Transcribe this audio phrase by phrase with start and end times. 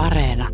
[0.00, 0.50] Areena.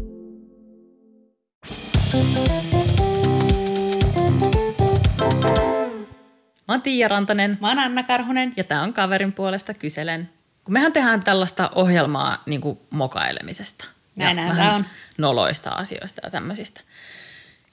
[6.69, 8.53] Mä oon Tiia Rantanen Mä oon Anna Karhunen.
[8.57, 10.31] ja tää on Kaverin puolesta kyselen.
[10.65, 13.85] Kun mehän tehdään tällaista ohjelmaa niin kuin mokailemisesta.
[14.19, 14.87] Tää vähän on.
[15.19, 16.81] noloista asioista ja tämmöisistä.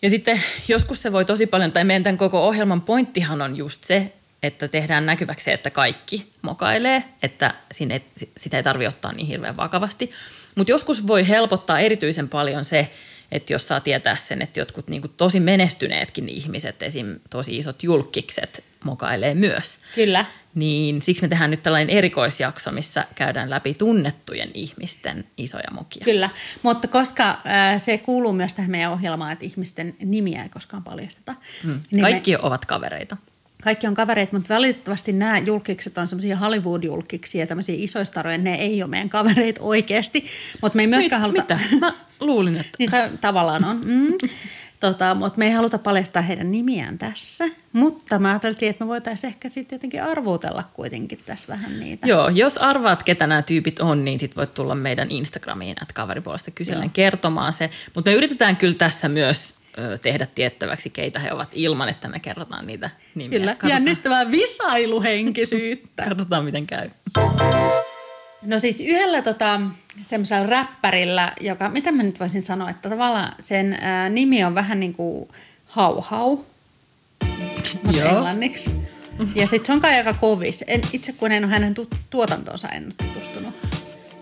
[0.02, 3.84] Ja sitten joskus se voi tosi paljon, tai meidän tämän koko ohjelman pointtihan on just
[3.84, 4.14] se,
[4.44, 8.02] että tehdään näkyväksi se, että kaikki mokailee, että sinne,
[8.38, 10.12] sitä ei tarvitse ottaa niin hirveän vakavasti.
[10.56, 12.90] Mutta joskus voi helpottaa erityisen paljon se,
[13.32, 17.20] että jos saa tietää sen, että jotkut niin kuin tosi menestyneetkin ihmiset, esim.
[17.30, 19.80] tosi isot julkikset, mokailee myös.
[19.96, 20.26] Kyllä.
[20.55, 26.05] Niin siksi me tehdään nyt tällainen erikoisjakso, missä käydään läpi tunnettujen ihmisten isoja mokia.
[26.05, 26.30] Kyllä,
[26.63, 31.35] mutta koska äh, se kuuluu myös tähän meidän ohjelmaan, että ihmisten nimiä ei koskaan paljasteta.
[31.63, 31.80] Mm.
[31.91, 33.18] Niin Kaikki me, ovat kavereita.
[33.63, 38.84] Kaikki on kavereita, mutta valitettavasti nämä julkikset on semmoisia Hollywood-julkiksi ja tämmöisiä isoistaroja, ne ei
[38.84, 40.26] ole meidän kavereita oikeasti.
[40.62, 41.41] Mutta me ei myöskään haluta...
[41.41, 41.59] Mitä?
[41.80, 42.71] Mä luulin, että...
[42.80, 43.81] Niin ta- tavallaan on.
[43.85, 44.13] Mm.
[44.79, 47.46] Tota, mutta me ei haluta paljastaa heidän nimiään tässä.
[47.73, 52.07] Mutta mä ajattelin, että me voitaisiin ehkä sitten jotenkin arvuutella kuitenkin tässä vähän niitä.
[52.07, 56.51] Joo, jos arvaat, ketä nämä tyypit on, niin sit voit tulla meidän Instagramiin, että kaveripuolesta
[56.51, 57.70] kysellen kertomaan se.
[57.95, 59.55] Mutta me yritetään kyllä tässä myös
[60.02, 63.40] tehdä tiettäväksi, keitä he ovat ilman, että me kerrotaan niitä nimiä.
[63.40, 63.52] Kyllä.
[63.52, 66.03] Katsotaan, Jännittävää visailuhenkisyyttä.
[66.09, 66.90] katsotaan miten käy.
[68.41, 69.62] No siis yhdellä tota,
[70.01, 74.79] semmoisella räppärillä, joka, mitä mä nyt voisin sanoa, että tavallaan sen ää, nimi on vähän
[74.79, 75.29] niin kuin
[75.66, 76.38] hau-hau,
[77.84, 78.09] mutta Joo.
[78.09, 78.72] englanniksi.
[79.35, 80.63] Ja sitten se on kai aika kovis.
[80.68, 83.56] En, itse kun en ole hänen tu- tuotantoonsa en ole tutustunut.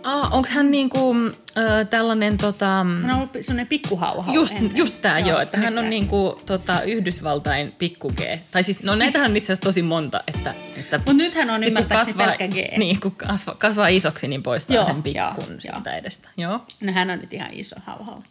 [0.03, 1.15] Ah, onko hän niinku,
[1.57, 4.33] ö, tällainen tota, Hän on ollut semmoinen pikkuhauhau.
[4.35, 4.77] Just, ennen.
[4.77, 8.19] just tämä joo, joo, että hän on niinku, tota, Yhdysvaltain pikku G.
[8.51, 10.23] Tai siis, no näitähän on itse asiassa tosi monta.
[10.27, 12.55] Että, että Mut nythän on ymmärtääkseni pelkkä G.
[12.77, 15.59] Niin, kun kasvaa, kasvaa isoksi, niin poistaa Joo, sen joo, pikkun joo.
[15.59, 16.29] siitä edestä.
[16.37, 16.65] Joo.
[16.81, 18.21] No hän on nyt ihan iso hauhau.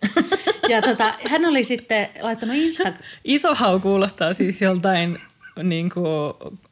[0.68, 2.92] ja tota, hän oli sitten laittanut Insta...
[3.24, 5.18] Iso hau kuulostaa siis joltain
[5.62, 6.04] niin kuin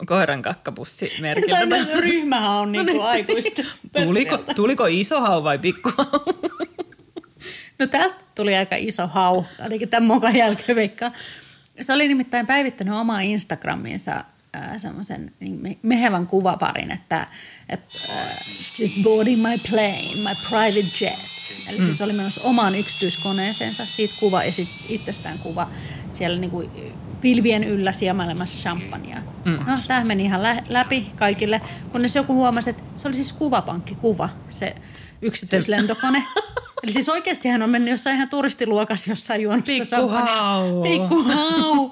[0.06, 1.56] koiran kakkapussimerkiltä.
[1.56, 3.62] Tai no, ryhmähän on niin kuin aikuista.
[4.04, 6.20] tuliko, tuliko iso hau vai pikku hau?
[7.78, 11.12] No täältä tuli aika iso hau, ainakin tämän mokan jälkeen veikkaa.
[11.80, 14.24] Se oli nimittäin päivittänyt omaa Instagramiinsa
[14.56, 17.26] äh, semmoisen niin me- mehevän kuvaparin, että,
[17.68, 18.38] että äh,
[18.78, 21.52] just boarding my plane, my private jet.
[21.68, 25.70] Eli siis oli menossa omaan yksityiskoneeseensa, siitä kuva ja sit itsestään kuva
[26.12, 26.70] siellä niinku
[27.20, 29.22] pilvien yllä siemailemassa champagnea.
[29.44, 29.58] Mm.
[29.66, 31.60] No, tämä meni ihan lä- läpi kaikille,
[31.92, 34.74] kunnes joku huomasi, että se oli siis kuvapankkikuva, se
[35.22, 36.22] yksityislentokone.
[36.82, 40.24] Eli siis oikeasti hän on mennyt jossain ihan turistiluokassa jossain juonut sitä champagnea.
[40.82, 40.82] Pikkuhau.
[40.82, 41.90] Pikkuhau.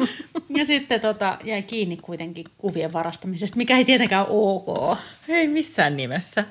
[0.48, 4.98] Ja sitten tota, jäi kiinni kuitenkin kuvien varastamisesta, mikä ei tietenkään ole ok.
[5.28, 6.44] Ei missään nimessä.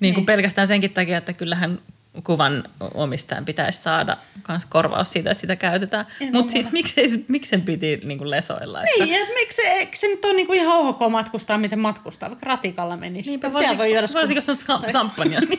[0.00, 0.26] Niin kuin Niin.
[0.26, 1.78] pelkästään senkin takia, että kyllähän
[2.24, 2.64] kuvan
[2.94, 6.06] omistajan pitäisi saada kans korvaus siitä, että sitä käytetään.
[6.32, 8.82] Mutta siis miksei, miksi sen piti niin kuin lesoilla?
[8.82, 9.04] Että...
[9.04, 12.46] Niin, että miksi se, eikö se nyt ole niinku ihan ok matkustaa, miten matkustaa, vaikka
[12.46, 13.30] ratikalla menisi.
[13.30, 15.40] Niinpä, Siellä varsin, voi juoda varsinkin jos on sa- samppania.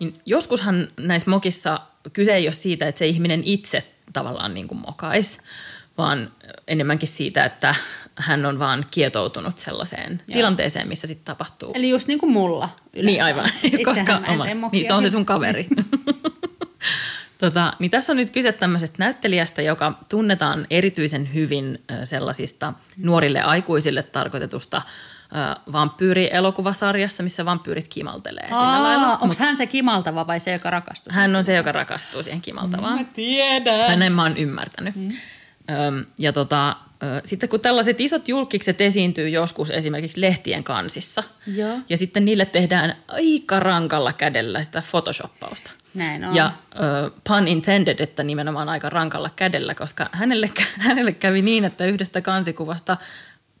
[0.00, 1.80] niin joskushan näissä mokissa
[2.12, 5.38] kyse ei ole siitä, että se ihminen itse tavallaan niin kuin mokais,
[5.98, 6.32] vaan
[6.68, 7.74] enemmänkin siitä, että
[8.16, 10.34] hän on vaan kietoutunut sellaiseen Joo.
[10.34, 11.72] tilanteeseen, missä sitten tapahtuu.
[11.74, 13.50] Eli just niin kuin mulla yleensä Niin aivan.
[13.62, 15.66] Itsehän koska oma, niin se on se sun kaveri.
[17.38, 24.02] tota, niin tässä on nyt kyse tämmöisestä näyttelijästä, joka tunnetaan erityisen hyvin sellaisista nuorille aikuisille
[24.02, 24.82] tarkoitetusta
[25.72, 29.12] vampyyri-elokuvasarjassa, missä vampyyrit kimaltelee sillä lailla.
[29.12, 31.12] Onko Mut hän se kimaltava vai se, joka rakastuu?
[31.12, 32.98] hän on se, joka rakastuu siihen kimaltavaan.
[32.98, 33.86] Mä tiedän.
[33.86, 34.96] Tai näin mä oon ymmärtänyt.
[34.96, 35.08] Mm.
[36.18, 36.76] Ja tota,
[37.24, 41.22] sitten kun tällaiset isot julkikset esiintyy joskus esimerkiksi lehtien kansissa,
[41.56, 41.78] Joo.
[41.88, 45.70] ja sitten niille tehdään aika rankalla kädellä sitä photoshoppausta.
[45.94, 46.34] Näin on.
[46.34, 50.50] Ja uh, pun intended, että nimenomaan aika rankalla kädellä, koska hänelle,
[50.88, 52.96] hänelle kävi niin, että yhdestä kansikuvasta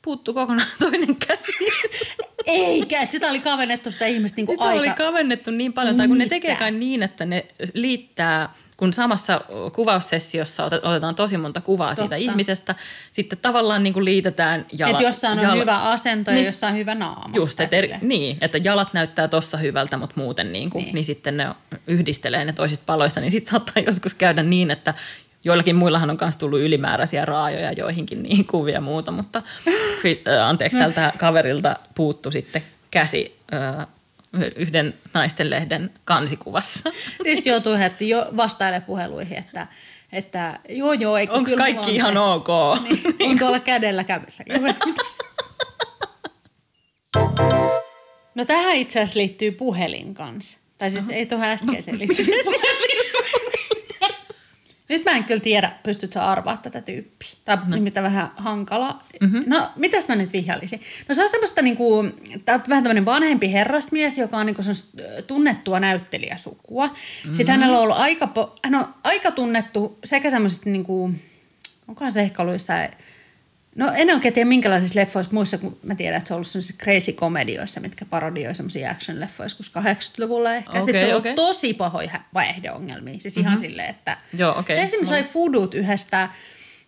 [0.02, 1.52] puuttu kokonaan toinen käsi.
[2.46, 4.80] Eikä, että sitä oli kavennettu sitä ihmistä niin kuin Sitä aika...
[4.80, 6.34] oli kavennettu niin paljon, tai kun ne Mitä?
[6.34, 9.40] tekee kai niin, että ne liittää, kun samassa
[9.74, 12.14] kuvaussessiossa otet- otetaan tosi monta kuvaa siitä Totta.
[12.16, 12.74] ihmisestä,
[13.10, 14.90] sitten tavallaan niin kuin liitetään jalat.
[14.90, 16.46] Että jossain on jala- hyvä asento ja Niin.
[16.46, 17.36] jossain hyvä naama.
[17.36, 20.86] Just, että, eri, niin, että jalat näyttää tossa hyvältä, mutta muuten niin kuin, niin.
[20.86, 20.94] Niin.
[20.94, 21.46] niin sitten ne
[21.86, 24.94] yhdistelee ne toisista paloista, niin sitten saattaa joskus käydä niin, että
[25.44, 29.38] joillakin muillahan on myös tullut ylimääräisiä raajoja joihinkin niihin kuvia ja muuta, mutta
[30.28, 33.86] äh, anteeksi, tältä kaverilta puuttu sitten käsi äh,
[34.56, 36.90] yhden naistenlehden kansikuvassa.
[37.22, 39.66] Tietysti joutuu heti jo vastaille puheluihin, että,
[40.12, 41.14] että joo joo.
[41.30, 42.48] Onko kaikki on ihan se, ok?
[43.18, 44.44] Niin, on tuolla kädellä kädessä.
[48.34, 50.58] No tähän itse asiassa liittyy puhelin kanssa.
[50.78, 52.26] Tai siis ei tuohon äskeiseen liity.
[54.90, 57.28] Nyt mä en kyllä tiedä, pystytkö sä arvaa tätä tyyppiä.
[57.44, 57.76] Tämä on no.
[57.76, 59.02] nimittäin vähän hankala.
[59.20, 59.44] Mm-hmm.
[59.46, 60.80] No, mitäs mä nyt vihjailisin?
[61.08, 62.04] No se on semmoista niinku,
[62.44, 64.62] tää on vähän tämmöinen vanhempi herrasmies, joka on niinku
[65.26, 66.86] tunnettua näyttelijäsukua.
[66.86, 67.34] Mm-hmm.
[67.34, 71.10] Sitten hänellä on ollut aika, hän on aika tunnettu sekä semmoisesta niinku,
[71.88, 72.88] onkohan se ehkä ollut jossain
[73.76, 76.84] No en oikein tiedä minkälaisissa leffoissa muissa, kun mä tiedän, että se on ollut sellaisissa
[76.84, 80.70] crazy komedioissa, mitkä parodioi semmoisia action-leffoja joskus 80-luvulla ehkä.
[80.70, 81.30] Okay, Sitten se on okay.
[81.30, 83.20] ollut tosi pahoja vaihdeongelmia.
[83.20, 83.46] Siis mm-hmm.
[83.46, 84.76] ihan silleen, että Joo, okay.
[84.76, 86.28] se esimerkiksi sai fudut yhdestä,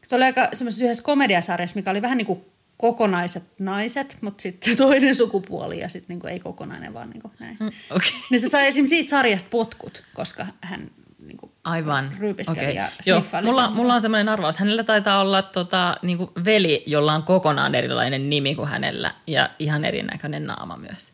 [0.03, 2.45] se oli aika semmoisessa yhdessä komediasarjassa, mikä oli vähän niin kuin
[2.77, 7.57] kokonaiset naiset, mutta sitten toinen sukupuoli ja sitten niinku ei kokonainen, vaan niinku näin.
[7.61, 8.11] Mm, okay.
[8.31, 10.91] Niin se sai esimerkiksi siitä sarjasta potkut, koska hän
[11.27, 12.13] niin kuin Aivan.
[12.19, 12.73] ryypiskeli okay.
[12.73, 14.59] ja Joo, mulla, mulla on semmoinen arvaus.
[14.59, 19.51] Hänellä taitaa olla tota, niin kuin veli, jolla on kokonaan erilainen nimi kuin hänellä ja
[19.59, 21.13] ihan erinäköinen naama myös.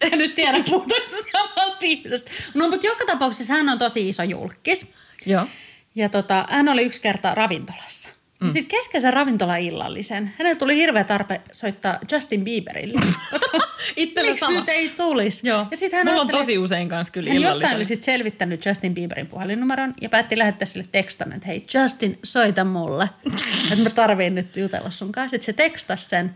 [0.00, 2.30] En nyt tiedä, puhutaanko samasta ihmisestä.
[2.54, 4.86] No, mutta joka tapauksessa hän on tosi iso julkis.
[5.26, 5.46] Joo.
[5.94, 8.08] Ja tota, hän oli yksi kerta ravintolassa.
[8.40, 8.46] Mm.
[8.46, 13.00] Ja sitten keskeisen ravintola-illallisen, hänellä tuli hirveä tarpe soittaa Justin Bieberille.
[13.30, 13.58] Koska
[13.96, 14.58] miksi sama.
[14.58, 15.48] nyt ei tulisi?
[15.48, 15.66] Joo.
[15.70, 18.94] Ja sit hän Mulla on tosi usein kanssa kyllä Hän jostain oli sit selvittänyt Justin
[18.94, 23.10] Bieberin puhelinnumeron ja päätti lähettää sille tekstan, että hei Justin, soita mulle.
[23.72, 25.30] että mä tarviin nyt jutella sun kanssa.
[25.30, 26.34] Sitten se tekstasi sen.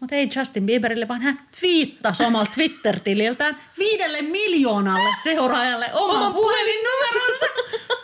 [0.00, 7.46] Mutta ei Justin Bieberille, vaan hän twiittasi omalla Twitter-tililtään viidelle miljoonalle seuraajalle oman, oman puhelinnumeronsa.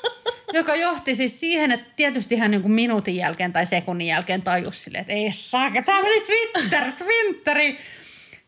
[0.56, 5.00] Joka johti siis siihen, että tietysti hän niin minuutin jälkeen tai sekunnin jälkeen tajusi silleen,
[5.00, 7.78] että ei saa, tämä meni Twitter, Twitteri.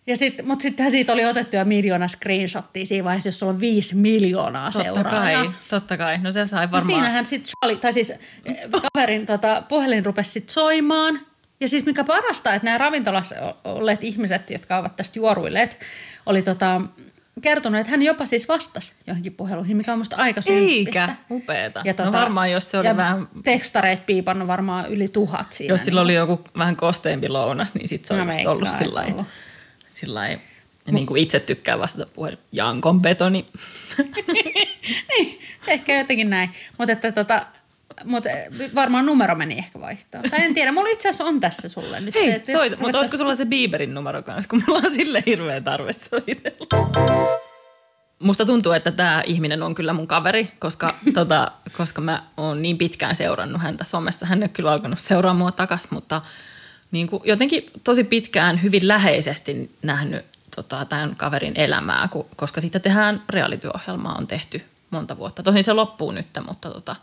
[0.06, 3.60] Ja sit, mutta sittenhän siitä oli otettu jo miljoona screenshottia siinä vaiheessa, jos sulla on
[3.60, 5.44] viisi miljoonaa totta seuraajaa.
[5.44, 6.88] Kai, totta kai, no se sai varmaan.
[6.88, 8.58] No siinähän sitten tai siis eh,
[8.94, 11.20] kaverin tota, puhelin rupesi sitten soimaan.
[11.61, 15.78] Ja siis mikä parasta, että nämä ravintolassa olleet ihmiset, jotka ovat tästä juoruilleet,
[16.26, 16.81] oli tota,
[17.40, 21.05] kertonut, että hän jopa siis vastasi johonkin puheluihin, mikä on musta aika symppistä.
[21.05, 21.82] Eikä, upeeta.
[21.85, 23.29] Ja no tota, no varmaan, jos se oli ja vähän...
[23.43, 25.75] tekstareet piipannut varmaan yli tuhat siinä.
[25.75, 26.05] Jos sillä niin...
[26.05, 29.05] oli joku vähän kosteempi lounas, niin sitten se no, olisi ollut sillä
[29.88, 30.38] sillä
[30.90, 32.37] niin kuin itse tykkää vastata puhelu.
[32.52, 33.46] Jankon betoni.
[34.32, 36.50] niin, ehkä jotenkin näin.
[36.79, 37.46] Mutta että tota,
[38.05, 38.29] mutta
[38.75, 40.25] varmaan numero meni ehkä vaihtoon.
[40.31, 42.99] Tai en tiedä, mulla itse asiassa on tässä sulle nyt Hei, se, että soita, mutta
[42.99, 46.87] olisiko sulla se Bieberin numero kanssa, kun mulla on sille hirveä tarve soitella.
[48.19, 52.79] Musta tuntuu, että tämä ihminen on kyllä mun kaveri, koska, tota, koska mä oon niin
[52.79, 54.27] pitkään seurannut häntä somessa.
[54.27, 56.23] Hän ole kyllä alkanut seuraa mua takaisin, mutta
[56.91, 60.25] niin kuin jotenkin tosi pitkään hyvin läheisesti nähnyt
[60.56, 65.43] tota, tämän kaverin elämää, koska sitten tehdään reality-ohjelmaa, on tehty monta vuotta.
[65.43, 66.97] Tosin se loppuu nyt, mutta tota,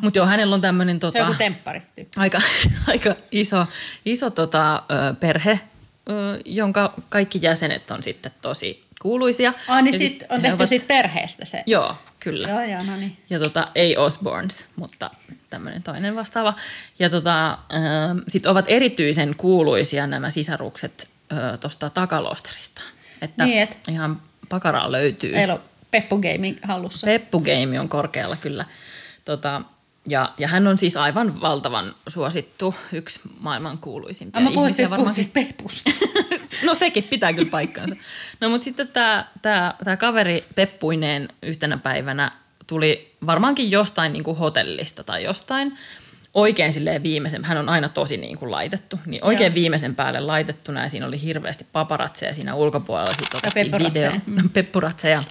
[0.00, 0.98] mutta joo, hänellä on tämmöinen...
[0.98, 1.82] Tota, se on temppari.
[2.16, 2.40] Aika,
[2.88, 3.66] aika iso,
[4.04, 4.82] iso tota,
[5.20, 5.60] perhe,
[6.44, 9.52] jonka kaikki jäsenet on sitten tosi kuuluisia.
[9.68, 11.62] Ah, niin sit on tehty ovat, siitä perheestä se?
[11.66, 12.48] Joo, kyllä.
[12.48, 13.16] Joo, joo, no niin.
[13.30, 15.10] Ja tota, ei Osborns, mutta
[15.50, 16.54] tämmöinen toinen vastaava.
[16.98, 17.58] Ja tota,
[18.28, 21.08] sitten ovat erityisen kuuluisia nämä sisarukset
[21.60, 22.82] tuosta takalosterista.
[23.22, 23.78] Että niin, et.
[23.88, 25.32] ihan pakaraa löytyy.
[25.32, 25.60] Meillä on
[25.90, 27.04] Peppu Gaming hallussa.
[27.04, 28.64] Peppu Game on korkealla kyllä.
[29.24, 29.62] Tota,
[30.08, 34.88] ja, ja hän on siis aivan valtavan suosittu, yksi maailman kuuluisimpia Mä ihmisiä.
[34.88, 35.90] Mä puhuin siis Peppusta.
[36.66, 37.96] no sekin pitää kyllä paikkaansa.
[38.40, 42.32] No mutta sitten tämä tää, tää kaveri Peppuineen yhtenä päivänä
[42.66, 45.78] tuli varmaankin jostain niin kuin hotellista tai jostain
[46.34, 49.54] oikein silleen viimeisen, hän on aina tosi niin kuin laitettu, niin oikein Joo.
[49.54, 53.14] viimeisen päälle laitettu ja siinä oli hirveästi paparatseja siinä ulkopuolella.
[53.14, 54.12] Sitten otettiin video,
[54.52, 55.24] peppuratseja.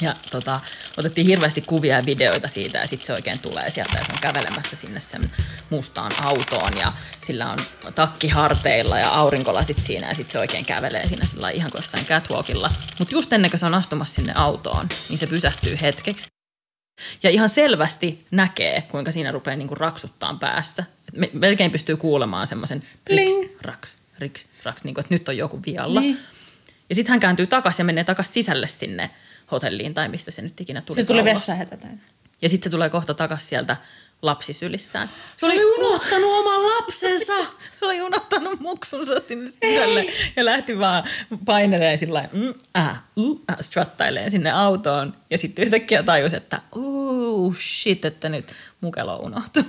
[0.00, 0.60] Ja tota,
[0.96, 4.32] otettiin hirveästi kuvia ja videoita siitä ja sitten se oikein tulee sieltä ja se on
[4.32, 5.30] kävelemässä sinne sen
[5.70, 7.58] mustaan autoon ja sillä on
[7.94, 12.06] takki harteilla ja aurinkolasit siinä ja sitten se oikein kävelee siinä sillä ihan kuin jossain
[12.06, 12.72] catwalkilla.
[12.98, 16.26] Mutta just ennen kuin se on astumassa sinne autoon, niin se pysähtyy hetkeksi.
[17.22, 20.84] Ja ihan selvästi näkee, kuinka siinä rupeaa niinku raksuttaa päässä.
[21.08, 26.00] Et melkein pystyy kuulemaan semmoisen riks, raks, riks, raks, niinku, että nyt on joku vialla.
[26.00, 26.20] Niin.
[26.88, 29.10] Ja sitten hän kääntyy takaisin ja menee takaisin sisälle sinne
[29.52, 31.00] hotelliin tai mistä se nyt ikinä tuli.
[31.00, 31.76] Se tuli vessahätä
[32.42, 33.76] Ja sitten se tulee kohta takaisin sieltä
[34.22, 35.10] lapsisylissään.
[35.36, 37.32] Se oli unohtanut oman lapsensa.
[37.78, 40.32] se oli unohtanut muksunsa sinne sisälle Ei.
[40.36, 41.04] ja lähti vaan
[41.44, 45.16] paineleen sillä mm, äh, uh, äh, struttaileen sinne autoon.
[45.30, 49.64] Ja sitten yhtäkkiä tajus, että uh, shit, että nyt mukelo unohtui.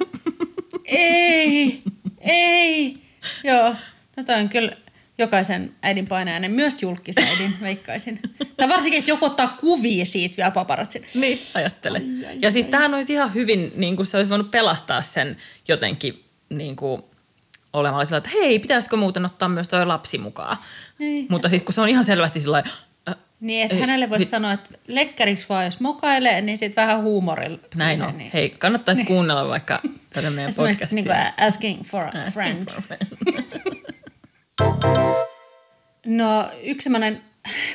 [0.86, 1.82] ei,
[2.20, 2.98] ei.
[3.44, 3.76] Joo,
[4.18, 4.72] no toi on kyllä
[5.18, 8.20] jokaisen äidin painajainen, myös julkisäidin, veikkaisin.
[8.58, 11.06] Tai varsinkin, että joku ottaa kuvia siitä vielä paparatsin.
[11.14, 11.98] Niin, ajattele.
[11.98, 12.52] Ai, ai, ja ai.
[12.52, 17.04] siis tämähän olisi ihan hyvin, niin kuin se olisi voinut pelastaa sen jotenkin niin kuin
[17.74, 20.58] olemalla sillä, että hei, pitäisikö muuten ottaa myös toi lapsi mukaan.
[21.00, 21.26] Niin.
[21.30, 22.64] Mutta siis kun se on ihan selvästi sillä
[23.40, 27.02] Niin, että Ei, hänelle voisi vi- sanoa, että lekkäriksi vaan jos mokailee, niin sitten vähän
[27.02, 27.60] huumorilla.
[27.76, 28.18] Näin on.
[28.18, 28.32] Niin.
[28.34, 30.96] Hei, kannattaisi kuunnella vaikka tätä meidän Esimerkiksi podcastia.
[30.96, 32.72] niin kuin asking for a Asking friend.
[32.72, 33.37] for a friend.
[36.06, 37.22] No yksi semmoinen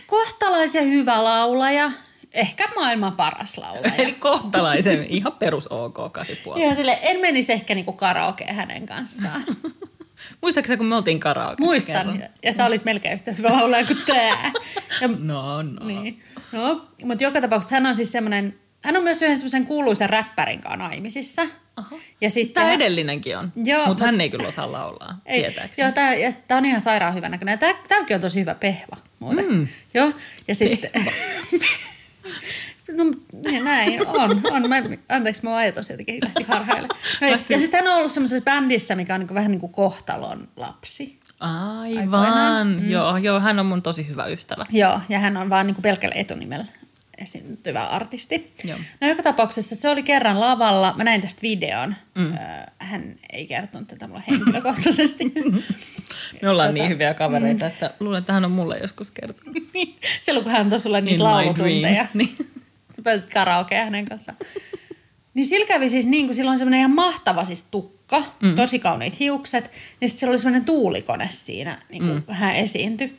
[0.06, 1.90] kohtalaisen hyvä laulaja,
[2.32, 3.94] ehkä maailman paras laulaja.
[3.98, 6.58] Eli kohtalaisen ihan perus OK 8,5.
[6.60, 9.42] Ihan sille, en menisi ehkä niinku karaokeen hänen kanssaan.
[10.42, 11.62] Muistaakseni kun me oltiin karaoke?
[11.62, 12.22] Muistan.
[12.42, 14.52] Ja sä olit melkein yhtä hyvä laulaja kuin tää.
[15.00, 15.86] Ja, No, no.
[15.86, 16.22] niin.
[16.52, 20.60] No, mutta joka tapauksessa hän on siis semmoinen, hän on myös yhden semmoisen kuuluisen räppärin
[20.60, 21.42] kanssa naimisissa.
[22.20, 25.86] Ja sitten Tämä edellinenkin on, Joo, mutta mut- hän ei kyllä osaa laulaa, Ei, tietääkseni.
[25.86, 27.58] joo, tää, ja tää on ihan sairaan hyvä näköinen.
[27.58, 29.52] Tää, tämäkin on tosi hyvä pehva muuten.
[29.54, 29.68] Mm.
[29.94, 30.12] Joo,
[30.48, 30.90] ja sitten...
[32.96, 33.04] no
[33.44, 34.68] niin, näin, on, on.
[34.68, 36.88] Mä, anteeksi, mun ajatus jotenkin lähti harhaille.
[37.20, 40.48] No, ja sitten hän on ollut semmoisessa bändissä, mikä on niin vähän niin kuin kohtalon
[40.56, 41.20] lapsi.
[41.40, 42.24] Aikoinaan.
[42.24, 42.90] Aivan, mm.
[42.90, 44.64] joo, joo, hän on mun tosi hyvä ystävä.
[44.70, 46.64] Joo, ja hän on vaan niin kuin pelkällä etunimellä
[47.18, 48.52] esiintyvä artisti.
[48.64, 48.78] Joo.
[49.00, 50.94] No joka tapauksessa se oli kerran lavalla.
[50.96, 51.94] Mä näin tästä videon.
[52.14, 52.32] Mm.
[52.78, 55.32] Hän ei kertonut tätä mulle henkilökohtaisesti.
[56.42, 59.56] Me ollaan Tota, niin hyviä kavereita, että luulen, että hän on mulle joskus kertonut.
[60.20, 62.06] Silloin kun hän antoi sulle niitä In laulutunteja.
[62.14, 62.36] niin.
[62.96, 64.38] Sä pääsit karaokeen hänen kanssaan.
[65.34, 68.54] Niin sillä kävi siis niin, kun sillä on semmoinen ihan mahtava siis tukka, mm.
[68.54, 72.34] tosi kauniit hiukset, niin sitten sillä oli semmoinen tuulikone siinä, niin kun mm.
[72.34, 73.18] hän esiintyi.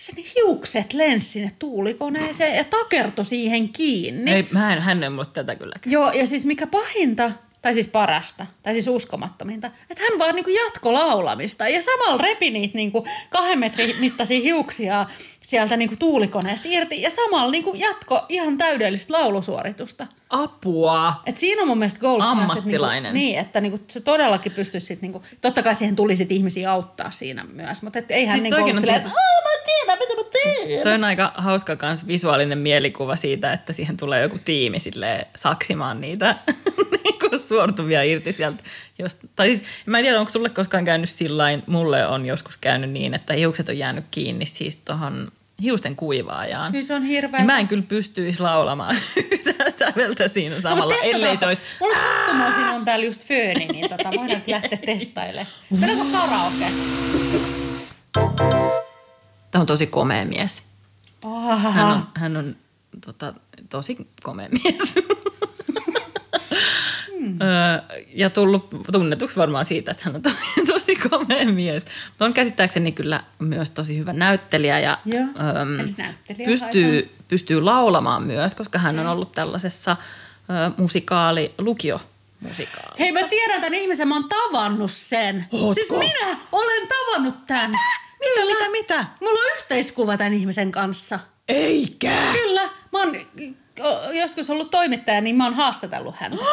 [0.00, 4.32] Se ne hiukset lensi sinne tuulikoneeseen ja takertui siihen kiinni.
[4.32, 7.30] Ei, mä en, hän ei mulle tätä kyllä Joo, ja siis mikä pahinta,
[7.62, 12.50] tai siis parasta, tai siis uskomattominta, että hän vaan niinku jatko laulamista ja samalla repi
[12.50, 15.06] niitä niinku kahden metrin mittaisia hiuksia
[15.42, 20.06] sieltä niinku tuulikoneesta irti ja samalla niinku jatko ihan täydellistä laulusuoritusta.
[20.30, 21.12] Apua!
[21.26, 23.14] Et siinä on mun mielestä goals myös, että Ammattilainen.
[23.14, 26.72] Niinku, niin, että niinku, se todellakin pystyisi sit niinku, totta kai siihen tuli sit ihmisiä
[26.72, 30.14] auttaa siinä myös, mutta et ei hän Siis niinku on että "Aa, mä tiedän, mitä
[30.14, 30.82] mä teen.
[30.82, 36.00] Toi on aika hauska kans visuaalinen mielikuva siitä, että siihen tulee joku tiimi silleen saksimaan
[36.00, 36.34] niitä
[37.04, 38.62] niinku suortuvia irti sieltä.
[38.98, 42.90] Jost, tai siis, mä en tiedä, onko sulle koskaan käynyt sillain, mulle on joskus käynyt
[42.90, 46.72] niin, että hiukset on jäänyt kiinni siis tuohon hiusten kuivaajaan.
[46.72, 47.44] Niin se on hirveä.
[47.44, 48.96] Mä en kyllä pystyisi laulamaan
[49.78, 51.62] säveltä siinä samalla, ellei se olisi...
[51.80, 55.46] Mulla on sattumaa, siinä on täällä just fööni, niin tota, voidaan lähteä testailemaan.
[55.70, 56.66] Mennäänkö karaoke?
[59.50, 60.62] Tämä on tosi komea mies.
[61.22, 62.56] Oh, Hän on, hän on
[63.06, 63.34] tota,
[63.68, 64.94] tosi komea mies.
[67.20, 67.38] Hmm.
[68.14, 70.36] Ja tullut tunnetuksi varmaan siitä, että hän on tosi,
[70.72, 71.84] tosi komea mies.
[72.08, 75.24] Mutta on käsittääkseni kyllä myös tosi hyvä näyttelijä ja Joo,
[75.82, 79.96] eli näyttelijä pystyy, pystyy laulamaan myös, koska hän on ollut tällaisessa
[80.50, 82.00] ö, musikaali, lukio
[82.40, 82.98] musikaali.
[82.98, 85.46] Hei, mä tiedän tämän ihmisen, mä oon tavannut sen.
[85.52, 85.74] Ootko?
[85.74, 87.70] Siis minä olen tavannut tämän.
[87.70, 89.04] Mitä, mitä, mitä?
[89.20, 91.18] Mulla on yhteiskuva tämän ihmisen kanssa.
[91.48, 92.12] Eikä!
[92.32, 93.16] Kyllä, mä oon
[94.12, 96.44] joskus ollut toimittaja, niin mä oon haastatellut häntä.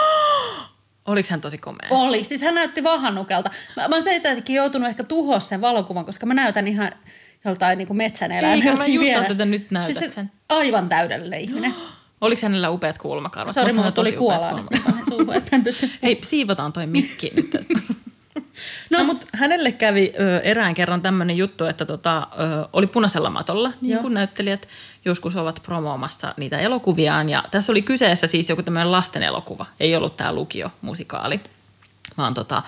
[1.08, 1.88] Oliko hän tosi komea?
[1.90, 3.50] Oli, siis hän näytti vahannukelta.
[3.76, 6.92] Mä, mä oon seitäkin joutunut ehkä tuhoa sen valokuvan, koska mä näytän ihan
[7.46, 9.32] joltain niin metsän Eikä, eläimeltä mä siinä just vieressä.
[9.32, 10.32] että nyt näytät siis se sen.
[10.50, 11.76] Aivan täydellinen ihminen.
[12.22, 13.54] Oliko hänellä upeat kulmakarvat?
[13.54, 14.96] Sori, mulla tuli tosi upeat kuolaa kulmakarvat.
[14.96, 15.92] nyt suuhun, että en pysty.
[16.04, 17.56] Hei, siivotaan toi mikki nyt
[18.90, 18.98] tässä.
[18.98, 23.74] No, mutta hänelle kävi ö, erään kerran tämmöinen juttu, että tota, ö, oli punaisella matolla,
[23.82, 24.68] niin kuin näyttelijät
[25.06, 27.30] joskus ovat promoomassa niitä elokuviaan.
[27.30, 31.40] Ja tässä oli kyseessä siis joku tämmöinen lasten elokuva, ei ollut tämä lukio-musikaali,
[32.18, 32.64] vaan tota,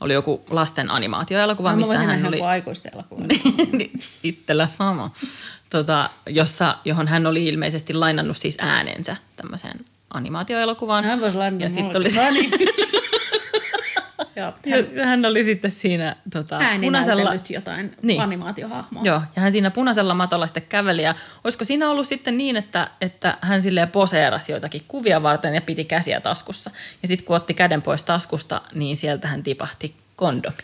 [0.00, 2.40] oli joku lasten animaatioelokuva, Mä missä hän oli...
[2.40, 3.22] aikuisten elokuva.
[3.26, 5.10] niin, itsellä sama.
[5.70, 9.80] Tota, jossa, johon hän oli ilmeisesti lainannut siis äänensä tämmöiseen
[10.14, 11.04] animaatioelokuvaan.
[11.04, 12.50] Hän voisi lainata Ja sitten oli No niin.
[14.36, 17.34] Joo, hän Ja hän oli sitten siinä tota, punaisella...
[17.48, 18.20] jotain niin.
[18.20, 19.02] animaatiohahmoa.
[19.04, 21.02] Joo, ja hän siinä punaisella matolla sitten käveli.
[21.02, 25.60] Ja olisiko siinä ollut sitten niin, että, että hän silleen poseerasi joitakin kuvia varten ja
[25.60, 26.70] piti käsiä taskussa.
[27.02, 30.56] Ja sitten kun otti käden pois taskusta, niin sieltä hän tipahti kondomi.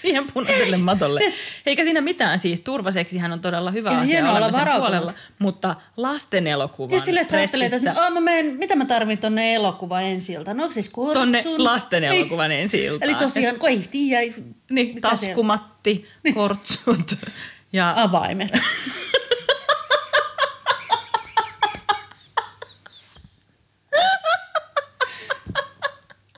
[0.00, 1.20] Siihen punaiselle matolle.
[1.66, 2.60] Eikä siinä mitään siis.
[2.60, 4.80] Turvaseksi hän on todella hyvä Ja asia hienoa olla varautunut.
[4.80, 5.12] puolella.
[5.38, 9.18] Mutta lasten elokuvan Ja silleen, että sä ajattelet, että Aa, mä menen, mitä mä tarvin
[9.18, 10.56] tonne elokuva ensi iltaan?
[10.56, 11.22] No siis kortsun.
[11.22, 13.10] Tonne lasten elokuvan ensi iltaan.
[13.10, 14.20] Eli tosiaan, kun ei tiedä,
[14.70, 17.14] Niin, mitä siellä- taskumatti, kortsut
[17.72, 18.50] ja avaimet.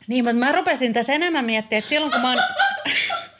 [0.06, 2.38] niin, mutta mä rupesin tässä enemmän miettimään, että silloin kun mä oon...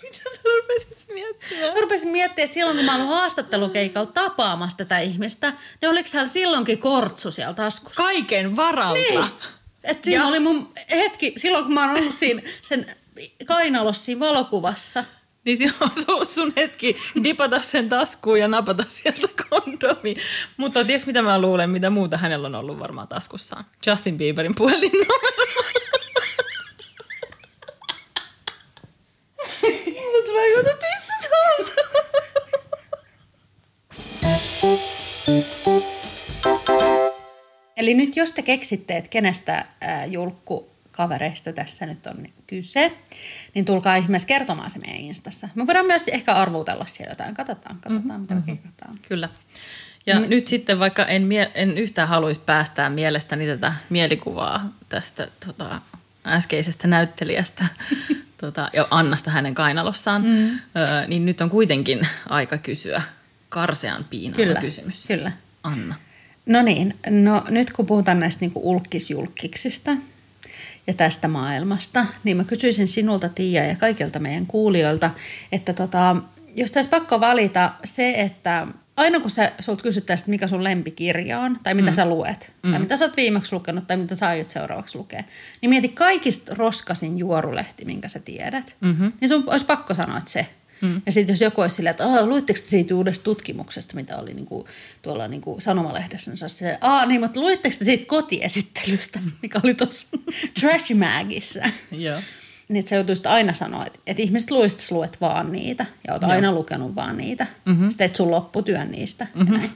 [0.03, 1.44] Mitä sä rupesit miettimään?
[1.61, 6.29] Mä rupesin miettimään, että silloin kun mä ollut haastattelukeikalla tapaamassa tätä ihmistä, niin oliko hän
[6.29, 8.03] silloinkin kortsu siellä taskussa?
[8.03, 8.95] Kaiken varalta.
[9.01, 9.25] Niin.
[9.85, 12.87] Et siinä Ja- oli mun hetki, silloin kun mä oon ollut siinä sen
[13.47, 15.05] kainalossa siinä valokuvassa,
[15.45, 20.17] niin silloin olisi ollut sun hetki dipata sen taskuun ja napata sieltä kondomi.
[20.57, 23.65] Mutta ties mitä mä luulen, mitä muuta hänellä on ollut varmaan taskussaan.
[23.87, 25.44] Justin Bieberin puhelinnumero.
[38.15, 42.93] Nyt jos te keksitte, että kenestä ää, julkku kavereista tässä nyt on kyse,
[43.55, 45.49] niin tulkaa ihmeessä kertomaan se meidän Instassa.
[45.55, 47.35] Me voidaan myös ehkä arvutella siellä jotain.
[47.35, 48.21] Katsotaan, katsotaan, mm-hmm.
[48.21, 48.95] mitä me katsotaan.
[49.09, 49.29] Kyllä.
[50.07, 50.27] Ja mm.
[50.29, 55.81] nyt sitten, vaikka en, mie- en yhtään haluaisi päästää mielestäni tätä mielikuvaa tästä tota,
[56.27, 57.67] äskeisestä näyttelijästä
[58.41, 60.49] tota, ja Annasta hänen kainalossaan, mm.
[60.49, 63.03] ö, niin nyt on kuitenkin aika kysyä
[63.49, 64.05] karsean
[64.37, 65.07] Kyllä, kysymys.
[65.07, 65.33] kyllä.
[65.63, 65.95] Anna.
[66.47, 69.97] No niin, no nyt kun puhutaan näistä niinku ulkkisjulkiksista
[70.87, 75.11] ja tästä maailmasta, niin mä kysyisin sinulta Tiia ja kaikilta meidän kuulijoilta,
[75.53, 76.17] että tota,
[76.57, 81.59] jos tässä pakko valita se, että aina kun sä, sulta kysyttäisiin, mikä sun lempikirja on,
[81.63, 81.95] tai mitä mm.
[81.95, 82.71] sä luet, mm.
[82.71, 85.25] tai mitä sä oot viimeksi lukenut, tai mitä sä aiot seuraavaksi lukea,
[85.61, 88.77] niin mieti kaikista roskasin juorulehti, minkä sä tiedät.
[88.81, 89.13] Mm-hmm.
[89.21, 90.47] Niin sun olisi pakko sanoa, että se.
[90.81, 91.03] Mm.
[91.07, 94.69] Ja sitten jos joku olisi silleen, että luitteko te siitä uudesta tutkimuksesta, mitä oli niinku,
[95.03, 100.07] tuolla niinku sanomalehdessä, niin se Aa, niin, mutta luitteko te siitä kotiesittelystä, mikä oli tuossa
[100.61, 101.61] Trash Magissa?
[101.93, 102.21] Joo.
[102.69, 106.23] Niin että sä joutuisit aina sanoa, että, että ihmiset luistis luet vaan niitä ja oot
[106.23, 106.31] Joo.
[106.31, 107.47] aina lukenut vaan niitä.
[107.65, 107.91] Mm-hmm.
[107.91, 109.27] Sitten teet sun lopputyön niistä.
[109.35, 109.71] Mm-hmm.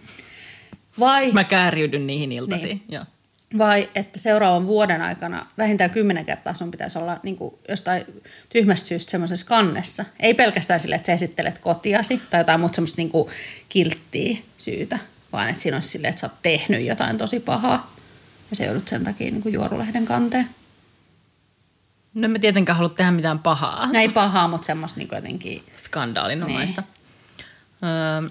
[1.01, 2.69] Vai, Mä kääriydyn niihin iltasiin.
[2.69, 2.83] Niin.
[2.89, 3.05] Joo.
[3.59, 8.05] Vai että seuraavan vuoden aikana vähintään kymmenen kertaa sun pitäisi olla niin kuin jostain
[8.49, 10.05] tyhmästä syystä semmoisessa kannessa.
[10.21, 13.29] Ei pelkästään sille, että sä esittelet kotiasi tai jotain muuta semmoista niin kuin
[13.69, 14.99] kilttiä syytä,
[15.33, 17.95] vaan että siinä olisi silleen, että sä oot tehnyt jotain tosi pahaa
[18.51, 20.49] ja se joudut sen takia niin kuin juorulehden kanteen.
[22.15, 23.87] No mä tietenkään halua tehdä mitään pahaa.
[23.93, 25.63] No ei pahaa, mutta semmoista niin jotenkin...
[25.77, 26.83] skandaalinomaista.
[27.83, 28.31] Öö,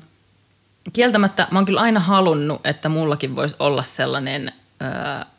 [0.94, 4.90] kieltämättä mä oon kyllä aina halunnut, että mullakin voisi olla sellainen öö,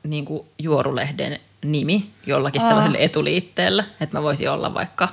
[0.07, 2.69] niin kuin juorulehden nimi jollakin Aa.
[2.69, 5.09] sellaisella etuliitteellä, että mä voisin olla vaikka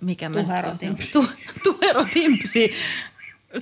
[0.00, 1.12] mikä mä nyt Tuhero voisin- Timpsi.
[1.12, 1.26] Tu,
[1.64, 2.72] tuhero Timpsi.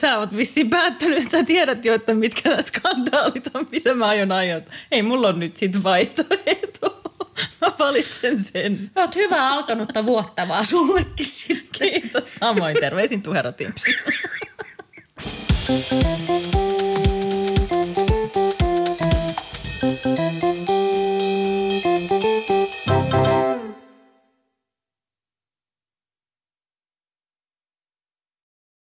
[0.00, 4.33] Sä oot vissiin päättänyt, että tiedät jo, että mitkä nämä skandaalit on, mitä mä aion
[4.33, 4.74] aiheuttaa.
[4.92, 7.00] Ei, mulla on nyt sit vaihtoehto.
[7.61, 8.90] Mä valitsen sen.
[8.94, 11.90] No, oot hyvä alkanutta vuotta vaan sullekin sitten.
[11.90, 12.77] Kiitos samoin.
[12.81, 13.53] Terveisin Tuhero
[19.85, 20.63] Música